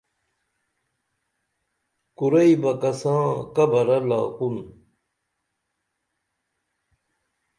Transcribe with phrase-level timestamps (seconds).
[2.17, 4.55] کُرئی بہ کساں قبرہ لاکُن